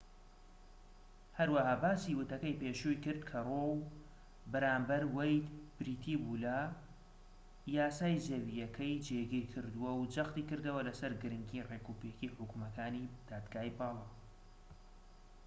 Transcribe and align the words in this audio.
هەروەها 1.37 1.73
باسی 1.83 2.17
وتەکەی 2.19 2.59
پێشووی 2.61 3.01
کرد 3.05 3.21
کە 3.29 3.37
ڕۆو 3.47 3.73
بەرامبەر 4.51 5.03
وەید 5.15 5.45
بریتی 5.77 6.15
بووە 6.23 6.37
لە 6.45 6.59
یاسای 7.77 8.23
زەویەکەی 8.27 9.01
جێگیر 9.07 9.45
کردووە 9.53 9.91
و 9.95 10.09
جەختی 10.13 10.47
کردەوە 10.49 10.81
سەر 10.99 11.13
گرنگیی 11.21 11.67
ڕێکوپێکیی 11.69 12.33
حوکمەکانی 12.37 13.11
دادگای 13.29 13.75
باڵا 13.77 14.07